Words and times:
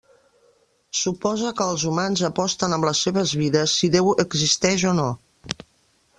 Suposa 0.99 1.51
que 1.59 1.67
els 1.73 1.83
humans 1.89 2.23
aposten 2.31 2.73
amb 2.79 2.89
les 2.91 3.03
seves 3.09 3.35
vides 3.43 3.77
si 3.83 3.93
Déu 3.99 4.11
existeix 4.27 4.89
o 4.95 4.97
no. 5.03 5.09